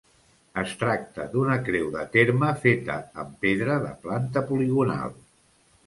[0.61, 5.19] Es tracta d'una creu de terme feta amb pedra, de planta poligonal.